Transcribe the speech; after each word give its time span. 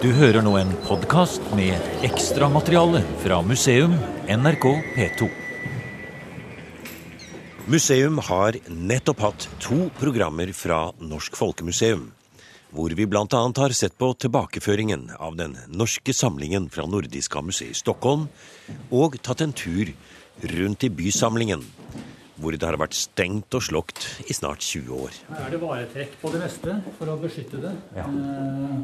Du 0.00 0.08
hører 0.16 0.40
nå 0.40 0.54
en 0.56 0.70
podkast 0.86 1.44
med 1.52 1.76
ekstramateriale 2.06 3.02
fra 3.20 3.42
museum 3.44 3.92
NRK 4.32 4.64
P2. 4.94 5.26
Museum 7.68 8.16
har 8.24 8.56
nettopp 8.72 9.20
hatt 9.26 9.44
to 9.60 9.90
programmer 9.98 10.54
fra 10.56 10.78
Norsk 11.04 11.36
Folkemuseum. 11.36 12.06
Hvor 12.72 12.96
vi 12.96 13.04
bl.a. 13.04 13.26
har 13.28 13.76
sett 13.76 13.98
på 14.00 14.08
tilbakeføringen 14.24 15.10
av 15.20 15.36
den 15.36 15.58
norske 15.68 16.16
samlingen 16.16 16.70
fra 16.72 16.88
Nordiska 16.88 17.44
museet 17.44 17.76
i 17.76 17.80
Stockholm, 17.82 18.30
og 18.88 19.20
tatt 19.20 19.44
en 19.44 19.52
tur 19.52 19.92
rundt 20.56 20.88
i 20.88 20.94
bysamlingen, 20.96 21.60
hvor 22.40 22.56
det 22.56 22.66
har 22.66 22.78
vært 22.80 22.96
stengt 22.96 23.54
og 23.56 23.64
slokt 23.64 24.06
i 24.26 24.36
snart 24.36 24.64
20 24.64 24.94
år. 24.96 25.16
Her 25.30 25.46
er 25.46 25.54
det 25.54 25.60
varetrekk 25.62 26.16
på 26.22 26.32
det 26.34 26.40
meste 26.42 26.76
for 26.98 27.12
å 27.12 27.18
beskytte 27.20 27.60
det. 27.62 27.72
Eh, 28.00 28.76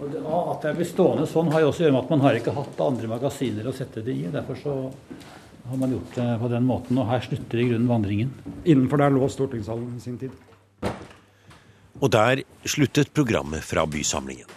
og 0.00 0.12
det, 0.12 0.22
at 0.24 0.64
det 0.64 0.74
blir 0.78 0.88
stående 0.88 1.28
sånn 1.30 1.50
har 1.52 1.64
jo 1.64 1.70
også 1.70 1.84
å 1.84 1.86
gjøre 1.86 1.96
med 1.96 2.04
at 2.04 2.14
man 2.14 2.24
har 2.24 2.38
ikke 2.38 2.56
hatt 2.56 2.82
andre 2.84 3.10
magasiner 3.12 3.68
å 3.68 3.76
sette 3.76 4.04
det 4.06 4.16
i. 4.16 4.26
Derfor 4.32 4.58
så 4.60 4.76
har 5.70 5.80
man 5.80 5.92
gjort 5.94 6.16
det 6.16 6.28
på 6.40 6.50
den 6.50 6.66
måten. 6.66 6.98
Og 6.98 7.10
her 7.10 7.26
slutter 7.26 7.62
i 7.62 7.68
grunnen 7.70 7.90
vandringen. 7.90 8.32
Innenfor 8.64 9.02
der 9.02 9.14
lå 9.14 9.28
stortingssalen 9.30 9.92
i 9.98 10.02
sin 10.02 10.18
tid. 10.20 10.34
Og 12.00 12.08
der 12.10 12.42
sluttet 12.64 13.12
programmet 13.14 13.64
fra 13.66 13.84
bysamlingen. 13.86 14.48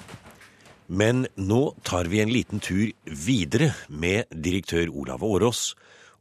Men 0.88 1.26
nå 1.40 1.62
tar 1.88 2.10
vi 2.12 2.22
en 2.22 2.32
liten 2.32 2.62
tur 2.64 2.92
videre 3.06 3.72
med 3.88 4.30
direktør 4.32 4.92
Olav 4.92 5.24
Årås 5.24 5.74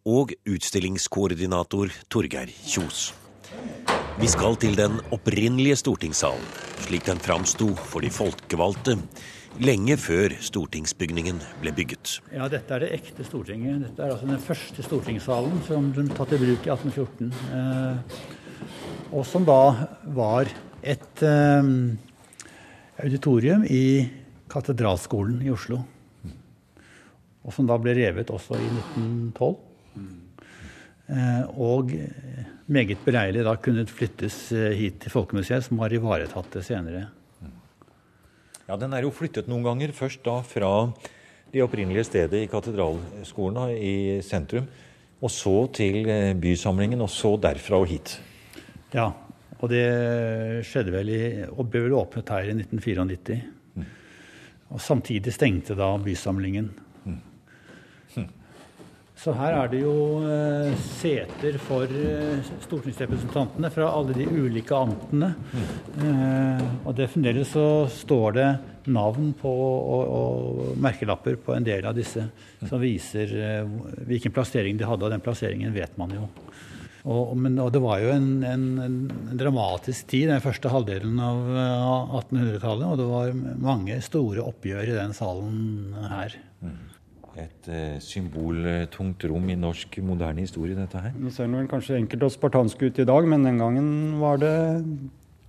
og 0.09 0.33
utstillingskoordinator 0.49 1.93
Torgeir 2.11 2.51
Kjos. 2.67 3.13
Vi 4.19 4.29
skal 4.31 4.57
til 4.61 4.75
den 4.77 4.99
opprinnelige 5.15 5.77
stortingssalen, 5.79 6.43
slik 6.85 7.07
den 7.07 7.21
framsto 7.23 7.71
for 7.77 8.05
de 8.05 8.11
folkevalgte 8.13 8.99
lenge 9.61 9.97
før 10.01 10.35
stortingsbygningen 10.41 11.41
ble 11.61 11.73
bygget. 11.77 12.19
Ja, 12.33 12.49
dette 12.51 12.75
er 12.75 12.85
det 12.85 12.93
ekte 12.97 13.25
Stortinget. 13.27 13.83
Dette 13.87 14.05
er 14.05 14.15
altså 14.15 14.29
den 14.31 14.41
første 14.43 14.85
stortingssalen 14.87 15.61
som 15.67 15.91
ble 15.93 16.07
tatt 16.17 16.33
i 16.33 16.41
bruk 16.41 16.67
i 16.67 16.73
1814. 16.73 17.33
Eh, 17.59 18.23
og 19.13 19.27
som 19.29 19.45
da 19.45 19.89
var 20.17 20.49
et 20.83 21.25
eh, 21.27 21.73
auditorium 23.03 23.67
i 23.69 23.85
Katedralskolen 24.53 25.43
i 25.45 25.53
Oslo. 25.53 25.83
Og 27.43 27.53
som 27.55 27.69
da 27.69 27.77
ble 27.81 27.95
revet 27.99 28.31
også 28.33 28.57
i 28.57 28.71
1912. 28.71 29.72
Eh, 31.13 31.43
og 31.61 31.91
meget 32.73 33.01
beleilig 33.05 33.43
da 33.45 33.57
kunne 33.61 33.85
flyttes 33.91 34.37
eh, 34.57 34.71
hit 34.79 35.01
til 35.03 35.13
Folkemuseet, 35.13 35.67
som 35.67 35.83
har 35.83 35.93
ivaretatt 35.93 36.55
det 36.55 36.65
senere. 36.67 37.09
Ja, 38.69 38.77
Den 38.79 38.95
er 38.95 39.03
jo 39.05 39.13
flyttet 39.13 39.51
noen 39.51 39.67
ganger. 39.67 39.93
Først 39.93 40.23
da 40.25 40.39
fra 40.47 40.71
det 41.53 41.61
opprinnelige 41.65 42.07
stedet 42.09 42.45
i 42.45 42.49
Katedralskolen 42.49 43.59
da, 43.59 43.67
i 43.75 44.23
sentrum. 44.25 44.69
Og 45.23 45.31
så 45.31 45.57
til 45.75 46.09
eh, 46.09 46.33
bysamlingen, 46.39 47.03
og 47.03 47.11
så 47.13 47.35
derfra 47.37 47.83
og 47.83 47.91
hit. 47.91 48.17
Ja, 48.95 49.11
og 49.61 49.71
det 49.71 49.85
skjedde 50.67 50.95
vel 50.95 51.11
i, 51.13 51.21
og 51.51 51.69
ble 51.71 51.85
vel 51.85 51.99
åpnet 51.99 52.33
her 52.33 52.49
i 52.49 52.57
1994. 52.57 53.43
Og 54.73 54.81
samtidig 54.81 55.35
stengte 55.35 55.77
da 55.77 55.93
bysamlingen. 56.01 56.71
Så 59.23 59.35
her 59.39 59.55
er 59.55 59.69
det 59.71 59.81
jo 59.85 59.95
eh, 60.27 60.73
seter 60.99 61.59
for 61.63 61.87
eh, 61.87 62.41
stortingsrepresentantene 62.65 63.71
fra 63.71 63.93
alle 63.95 64.17
de 64.17 64.27
ulike 64.27 64.75
amtene. 64.75 65.31
Eh, 66.03 66.65
og 66.83 66.97
det 66.99 67.07
fremdeles 67.13 67.53
så 67.55 67.67
står 67.87 68.39
det 68.39 68.49
navn 68.91 69.31
på 69.39 69.53
og, 69.53 70.03
og 70.11 70.81
merkelapper 70.83 71.39
på 71.39 71.55
en 71.55 71.67
del 71.67 71.87
av 71.87 71.95
disse 71.95 72.25
som 72.67 72.83
viser 72.83 73.31
hvilken 74.09 74.35
plassering 74.35 74.75
de 74.81 74.89
hadde, 74.89 75.07
og 75.07 75.15
den 75.15 75.23
plasseringen 75.23 75.71
vet 75.77 75.95
man 76.01 76.17
jo. 76.19 76.27
Og, 77.03 77.33
men, 77.35 77.57
og 77.59 77.73
det 77.75 77.81
var 77.83 77.99
jo 78.03 78.13
en, 78.15 78.29
en, 78.47 78.67
en 78.83 79.39
dramatisk 79.39 80.07
tid, 80.13 80.29
den 80.31 80.43
første 80.43 80.71
halvdelen 80.71 81.19
av 81.23 81.49
eh, 81.51 81.89
1800-tallet. 82.21 82.87
Og 82.87 83.01
det 83.01 83.09
var 83.11 83.33
mange 83.71 83.99
store 84.07 84.45
oppgjør 84.47 84.93
i 84.93 84.99
den 85.01 85.15
salen 85.17 85.97
her. 86.13 86.39
Et 87.41 87.69
eh, 87.73 87.97
symboltungt 88.05 89.25
rom 89.31 89.49
i 89.49 89.57
norsk 89.57 89.97
moderne 90.05 90.45
historie, 90.45 90.77
dette 90.77 91.01
her. 91.01 91.15
Nå 91.17 91.33
ser 91.33 91.49
vel 91.49 91.71
kanskje 91.71 91.97
enkelt 91.97 92.27
og 92.27 92.35
spartansk 92.35 92.85
ut 92.85 93.01
i 93.01 93.09
dag, 93.09 93.29
men 93.29 93.47
den 93.47 93.61
gangen 93.63 93.91
var 94.21 94.43
det 94.43 94.55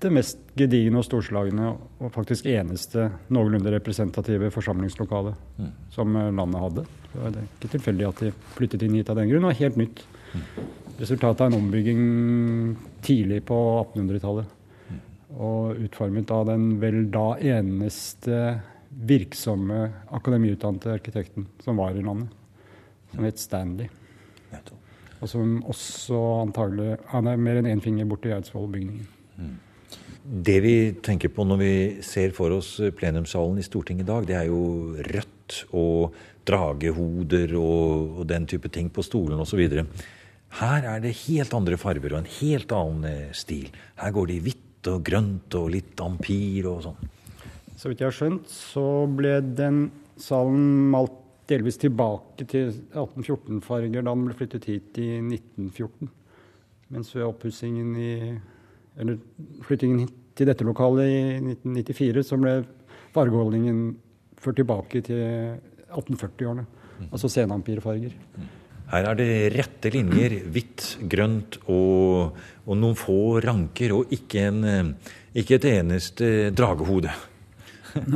det 0.03 0.11
mest 0.11 0.39
gedigne 0.59 0.99
og 0.99 1.05
storslagne 1.07 1.69
og 1.73 2.09
faktisk 2.11 2.47
eneste 2.51 3.07
noenlunde 3.31 3.71
representative 3.71 4.49
forsamlingslokalet 4.51 5.61
som 5.93 6.15
eh, 6.19 6.31
landet 6.35 6.63
hadde. 6.63 6.87
Så 7.11 7.29
det 7.29 7.43
er 7.43 7.51
ikke 7.51 7.73
tilfeldig 7.77 8.09
at 8.09 8.23
de 8.25 8.33
flyttet 8.55 8.83
inn 8.87 8.97
hit 8.99 9.11
av 9.11 9.19
den 9.19 9.31
grunn. 9.31 9.43
Det 9.43 9.51
var 9.51 9.61
helt 9.61 9.79
nytt. 9.83 10.03
Resultatet 10.99 11.41
av 11.43 11.51
en 11.51 11.59
ombygging 11.59 12.03
tidlig 13.03 13.41
på 13.47 13.57
1800-tallet. 13.83 14.59
Og 15.33 15.79
utformet 15.81 16.29
av 16.31 16.45
den 16.51 16.67
vel 16.81 17.07
da 17.11 17.33
eneste 17.41 18.43
virksomme 18.93 19.79
akademiutdannede 20.13 20.93
arkitekten 20.99 21.47
som 21.63 21.77
var 21.81 21.95
i 21.97 22.03
landet. 22.05 22.29
Som 23.13 23.27
het 23.27 23.41
Stanley. 23.41 23.89
Og 25.23 25.29
som 25.31 25.59
også 25.71 26.17
antagelig 26.41 26.97
Han 27.13 27.29
er 27.31 27.37
mer 27.39 27.61
enn 27.61 27.69
én 27.69 27.81
finger 27.81 28.07
borti 28.09 28.33
Eidsvoll-bygningen. 28.33 29.05
Det 30.23 30.59
vi 30.63 30.75
tenker 31.03 31.31
på 31.35 31.45
når 31.47 31.59
vi 31.59 31.73
ser 32.05 32.31
for 32.35 32.53
oss 32.55 32.77
plenumssalen 32.95 33.59
i 33.59 33.65
Stortinget 33.65 34.05
i 34.05 34.11
dag, 34.11 34.27
det 34.27 34.35
er 34.39 34.47
jo 34.47 34.95
rødt 34.95 35.57
og 35.75 36.15
dragehoder 36.47 37.55
og, 37.59 38.19
og 38.19 38.27
den 38.27 38.47
type 38.47 38.71
ting 38.71 38.89
på 38.91 39.03
stolen 39.03 39.39
osv. 39.43 39.63
Her 40.59 40.87
er 40.87 41.01
det 41.03 41.15
helt 41.25 41.55
andre 41.57 41.79
farger 41.81 42.13
og 42.13 42.21
en 42.21 42.31
helt 42.39 42.71
annen 42.75 43.09
eh, 43.09 43.33
stil. 43.35 43.71
Her 43.99 44.15
går 44.15 44.29
det 44.29 44.37
i 44.37 44.45
hvitt 44.47 44.91
og 44.91 45.03
grønt 45.07 45.55
og 45.59 45.71
litt 45.73 45.99
ampir 46.03 46.67
og 46.71 46.83
sånn. 46.85 47.11
Så 47.83 47.89
vidt 47.91 47.99
jeg 47.99 48.07
har 48.07 48.15
skjønt, 48.15 48.47
så 48.47 48.81
ble 49.11 49.41
den 49.59 49.89
salen 50.15 50.85
malt 50.93 51.17
delvis 51.51 51.75
tilbake 51.81 52.45
til 52.47 52.69
1814-farger 52.93 54.05
da 54.05 54.13
den 54.13 54.21
ble 54.29 54.35
flyttet 54.39 54.67
hit 54.69 54.99
i 55.03 55.07
1914. 55.19 56.07
Mens 56.95 57.11
ved 57.11 57.25
oppussingen 57.27 57.89
i 57.99 58.13
Eller 58.93 59.17
flyttingen 59.65 60.05
til 60.37 60.47
dette 60.47 60.63
lokalet 60.63 61.09
i 61.09 61.19
1994, 61.41 62.23
så 62.23 62.37
ble 62.39 62.53
fargeholdningen 63.11 63.83
ført 64.39 64.61
tilbake 64.61 65.01
til 65.03 65.19
1840-årene. 65.89 66.63
Altså 67.09 67.27
senampirefarger. 67.33 68.15
Her 68.93 69.09
er 69.09 69.19
det 69.19 69.29
rette 69.57 69.91
linjer, 69.91 70.37
hvitt, 70.53 70.85
grønt 71.09 71.59
og, 71.65 72.39
og 72.63 72.79
noen 72.79 72.95
få 72.95 73.41
ranker, 73.43 73.97
og 73.97 74.13
ikke, 74.13 74.47
en, 74.53 74.95
ikke 75.35 75.57
et 75.57 75.69
eneste 75.73 76.33
dragehode. 76.55 77.11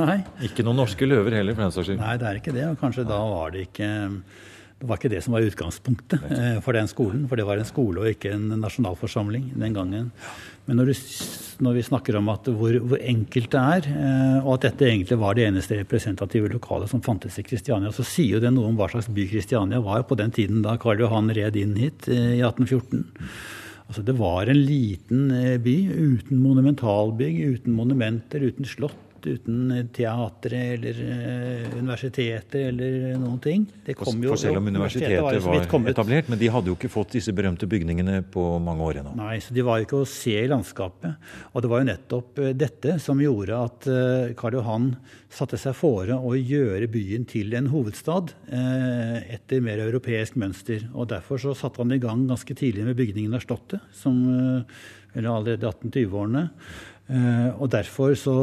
Nei. 0.01 0.19
Ikke 0.47 0.65
noen 0.65 0.81
norske 0.83 1.07
løver 1.07 1.39
heller, 1.39 1.57
for 1.57 1.67
den 1.67 1.73
saks 1.75 1.89
skyld. 1.91 2.01
Nei, 2.01 2.17
det 2.21 2.29
er 2.29 2.41
ikke 2.41 2.55
det. 2.55 2.67
Og 2.71 2.77
kanskje 2.81 3.07
da 3.07 3.17
var 3.31 3.55
det 3.55 3.67
ikke 3.69 3.89
det 4.77 4.85
var 4.85 4.99
ikke 4.99 5.09
det 5.09 5.23
som 5.25 5.33
var 5.33 5.41
utgangspunktet 5.41 6.25
eh, 6.35 6.57
for 6.61 6.77
den 6.77 6.89
skolen. 6.89 7.23
For 7.29 7.39
det 7.39 7.47
var 7.47 7.57
en 7.57 7.65
skole 7.65 8.03
og 8.03 8.11
ikke 8.11 8.35
en 8.35 8.51
nasjonalforsamling 8.61 9.49
den 9.57 9.73
gangen. 9.73 10.11
Men 10.67 10.77
når, 10.77 10.91
du, 10.91 11.07
når 11.65 11.77
vi 11.79 11.85
snakker 11.87 12.19
om 12.19 12.29
hvor, 12.29 12.77
hvor 12.85 13.01
enkelt 13.01 13.49
det 13.55 13.63
er, 13.63 13.87
eh, 13.89 14.37
og 14.43 14.57
at 14.57 14.67
dette 14.67 14.85
egentlig 14.85 15.17
var 15.17 15.37
det 15.37 15.47
eneste 15.47 15.79
representative 15.79 16.51
lokalet 16.53 16.93
som 16.93 17.01
fantes 17.01 17.39
i 17.41 17.45
Kristiania, 17.47 17.89
så 17.95 18.05
sier 18.05 18.37
jo 18.37 18.43
det 18.43 18.53
noe 18.53 18.69
om 18.69 18.77
hva 18.77 18.89
slags 18.93 19.09
by 19.09 19.25
Kristiania 19.31 19.81
var 19.81 20.05
på 20.05 20.19
den 20.19 20.35
tiden 20.35 20.61
da 20.65 20.77
Karl 20.81 21.01
Johan 21.01 21.33
red 21.33 21.57
inn 21.57 21.73
hit 21.81 22.05
eh, 22.11 22.37
i 22.37 22.43
1814. 22.45 23.01
Altså 23.87 24.03
Det 24.03 24.17
var 24.19 24.51
en 24.51 24.61
liten 24.67 25.31
eh, 25.31 25.57
by 25.63 25.75
uten 25.89 26.43
monumentalbygg, 26.43 27.41
uten 27.55 27.73
monumenter, 27.73 28.45
uten 28.45 28.67
slott, 28.67 29.06
uten 29.25 29.89
teatre 29.95 30.59
eller 30.75 30.99
eh, 31.01 31.75
universiteter 31.79 32.67
eller 32.69 33.17
noen 33.17 33.39
ting. 33.41 33.65
Det 33.85 33.95
kom 33.97 34.21
jo- 34.23 34.35
for 34.35 34.41
selv 34.43 34.57
om 34.61 34.67
universitetet 34.67 35.21
var, 35.23 35.39
var 35.39 35.89
etablert, 35.89 36.29
men 36.29 36.39
de 36.39 36.47
hadde 36.53 36.69
jo 36.71 36.75
ikke 36.77 36.91
fått 36.91 37.15
disse 37.17 37.33
berømte 37.33 37.67
bygningene 37.69 38.21
på 38.33 38.45
mange 38.63 38.83
år 38.85 39.01
ennå. 39.01 39.15
Nei, 39.17 39.37
så 39.43 39.53
de 39.55 39.65
var 39.65 39.79
jo 39.79 39.87
ikke 39.87 40.01
å 40.03 40.07
se 40.09 40.35
i 40.43 40.47
landskapet. 40.51 41.15
Og 41.53 41.61
det 41.63 41.71
var 41.71 41.81
jo 41.83 41.89
nettopp 41.89 42.39
eh, 42.43 42.53
dette 42.53 42.97
som 43.03 43.21
gjorde 43.23 43.61
at 43.63 43.87
eh, 43.91 44.33
Karl 44.37 44.59
Johan 44.59 44.91
satte 45.33 45.57
seg 45.59 45.75
fore 45.75 46.15
å 46.15 46.35
gjøre 46.37 46.87
byen 46.91 47.25
til 47.27 47.53
en 47.57 47.67
hovedstad 47.71 48.31
eh, 48.47 49.33
etter 49.35 49.63
mer 49.63 49.81
europeisk 49.83 50.37
mønster. 50.39 50.85
Og 50.93 51.09
derfor 51.11 51.41
så 51.41 51.55
satte 51.57 51.81
han 51.83 51.91
i 51.95 51.99
gang 52.03 52.27
ganske 52.29 52.55
tidlig 52.57 52.85
med 52.87 52.97
bygningen 52.99 53.35
av 53.37 53.43
Slottet, 53.43 53.83
som, 53.95 54.17
eh, 54.33 55.17
eller 55.17 55.29
allerede 55.33 55.65
i 55.67 55.71
1820-årene. 55.71 56.45
Eh, 57.07 57.49
og 57.61 57.69
derfor 57.71 58.15
så 58.19 58.35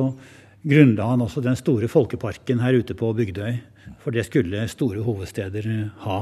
grunnla 0.64 1.11
han 1.12 1.22
også 1.25 1.43
den 1.44 1.56
store 1.58 1.88
folkeparken 1.93 2.62
her 2.64 2.81
ute 2.81 2.96
på 2.96 3.12
Bygdøy. 3.16 3.61
For 4.00 4.14
det 4.14 4.25
skulle 4.26 4.64
store 4.72 5.05
hovedsteder 5.05 5.66
eh, 5.69 6.05
ha. 6.06 6.19